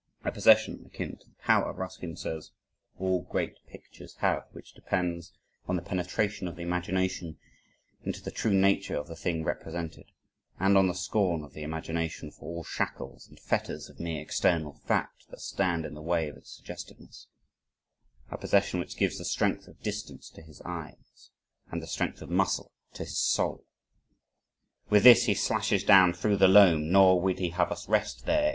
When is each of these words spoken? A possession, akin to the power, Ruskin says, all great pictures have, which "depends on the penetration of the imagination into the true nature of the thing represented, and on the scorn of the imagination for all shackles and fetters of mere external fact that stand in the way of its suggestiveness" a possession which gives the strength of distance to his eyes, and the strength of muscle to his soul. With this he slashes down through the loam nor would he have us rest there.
A 0.23 0.31
possession, 0.31 0.81
akin 0.87 1.17
to 1.17 1.29
the 1.29 1.35
power, 1.43 1.71
Ruskin 1.73 2.15
says, 2.17 2.49
all 2.97 3.21
great 3.21 3.57
pictures 3.67 4.15
have, 4.15 4.45
which 4.51 4.73
"depends 4.73 5.31
on 5.67 5.75
the 5.75 5.83
penetration 5.83 6.47
of 6.47 6.55
the 6.55 6.63
imagination 6.63 7.37
into 8.03 8.19
the 8.23 8.31
true 8.31 8.49
nature 8.51 8.95
of 8.97 9.05
the 9.05 9.15
thing 9.15 9.43
represented, 9.43 10.05
and 10.59 10.75
on 10.75 10.87
the 10.87 10.95
scorn 10.95 11.43
of 11.43 11.53
the 11.53 11.61
imagination 11.61 12.31
for 12.31 12.45
all 12.45 12.63
shackles 12.63 13.27
and 13.29 13.39
fetters 13.39 13.91
of 13.91 13.99
mere 13.99 14.19
external 14.23 14.73
fact 14.73 15.27
that 15.29 15.39
stand 15.39 15.85
in 15.85 15.93
the 15.93 16.01
way 16.01 16.27
of 16.29 16.35
its 16.35 16.55
suggestiveness" 16.55 17.27
a 18.31 18.39
possession 18.39 18.79
which 18.79 18.97
gives 18.97 19.19
the 19.19 19.23
strength 19.23 19.67
of 19.67 19.79
distance 19.83 20.31
to 20.31 20.41
his 20.41 20.63
eyes, 20.65 21.29
and 21.69 21.79
the 21.79 21.85
strength 21.85 22.23
of 22.23 22.29
muscle 22.31 22.71
to 22.95 23.03
his 23.03 23.19
soul. 23.19 23.67
With 24.89 25.03
this 25.03 25.25
he 25.25 25.35
slashes 25.35 25.83
down 25.83 26.13
through 26.13 26.37
the 26.37 26.47
loam 26.47 26.91
nor 26.91 27.21
would 27.21 27.37
he 27.37 27.49
have 27.51 27.71
us 27.71 27.87
rest 27.87 28.25
there. 28.25 28.49